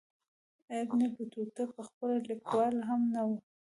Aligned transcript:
ابن 0.79 0.99
بطوطه 1.15 1.63
پخپله 1.75 2.15
لیکوال 2.29 2.75
هم 2.89 3.01
نه 3.13 3.21
وو. 3.27 3.37